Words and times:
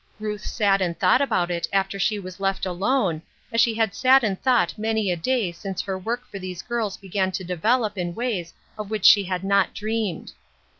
Ruth 0.19 0.43
sat 0.43 0.81
and 0.81 0.97
thought 0.99 1.21
about 1.21 1.51
it 1.51 1.67
after 1.71 1.99
she 1.99 2.17
was 2.17 2.39
left 2.39 2.65
alone, 2.65 3.21
as 3.51 3.61
she 3.61 3.75
had 3.75 3.93
sat 3.93 4.23
and 4.23 4.41
thought 4.41 4.75
many 4.75 5.11
a 5.11 5.15
day 5.15 5.51
since 5.51 5.79
her 5.79 5.95
work 5.95 6.25
for 6.31 6.39
these 6.39 6.63
girls 6.63 6.97
began 6.97 7.31
to 7.33 7.43
develop 7.43 7.99
in 7.99 8.15
ways 8.15 8.51
of 8.79 8.89
which 8.89 9.05
she 9.05 9.25
had 9.25 9.43
not 9.43 9.75
dreamed. 9.75 10.31